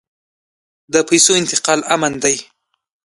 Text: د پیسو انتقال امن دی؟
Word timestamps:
د 0.93 0.95
پیسو 1.07 1.31
انتقال 1.41 1.79
امن 1.93 2.13
دی؟ 2.23 2.35